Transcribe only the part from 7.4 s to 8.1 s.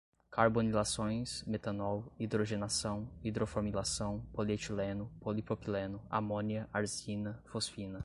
fosfina